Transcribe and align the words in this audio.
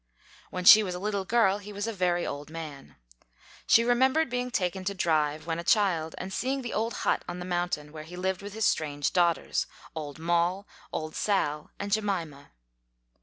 When 0.49 0.65
she 0.65 0.81
was 0.81 0.95
a 0.95 0.99
little 0.99 1.25
girl, 1.25 1.59
he 1.59 1.71
was 1.71 1.85
a 1.85 1.93
very 1.93 2.25
old 2.25 2.49
man. 2.49 2.95
She 3.67 3.83
remembered 3.83 4.31
being 4.31 4.49
taken 4.49 4.83
to 4.85 4.95
drive, 4.95 5.45
when 5.45 5.59
a 5.59 5.63
child, 5.63 6.15
and 6.17 6.33
seeing 6.33 6.63
the 6.63 6.73
old 6.73 6.93
hut 7.05 7.23
on 7.29 7.37
the 7.37 7.45
mountain, 7.45 7.91
where 7.91 8.01
he 8.05 8.15
lived 8.17 8.41
with 8.41 8.53
his 8.53 8.65
strange 8.65 9.13
daughters, 9.13 9.67
"Old 9.95 10.17
Moll," 10.17 10.67
"Old 10.91 11.15
Sail," 11.15 11.69
and 11.79 11.91
Jemima. 11.91 12.49